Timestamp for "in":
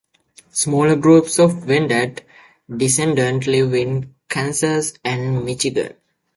3.75-4.15